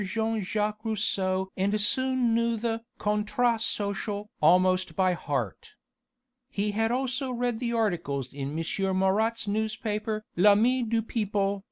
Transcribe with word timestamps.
Jean 0.03 0.41
Jacques 0.41 0.83
Rousseau 0.83 1.51
and 1.55 1.79
soon 1.79 2.33
knew 2.33 2.57
the 2.57 2.81
Contrat 2.97 3.61
Social 3.61 4.31
almost 4.41 4.95
by 4.95 5.13
heart. 5.13 5.73
He 6.49 6.71
had 6.71 6.91
also 6.91 7.29
read 7.29 7.59
the 7.59 7.73
articles 7.73 8.33
in 8.33 8.57
M. 8.57 8.97
Marat's 8.97 9.47
newspaper 9.47 10.23
_L'ami 10.35 10.89
du 10.89 11.03
Peuple! 11.03 11.59